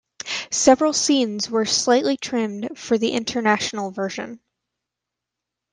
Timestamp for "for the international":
2.75-3.91